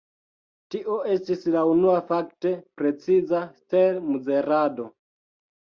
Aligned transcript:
Tio 0.75 0.95
estis 1.15 1.43
la 1.57 1.61
unua 1.73 1.99
fakte 2.09 2.55
preciza 2.83 3.43
stel-mezurado. 3.61 4.91